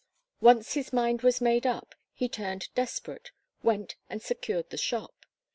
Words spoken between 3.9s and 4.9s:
and secured the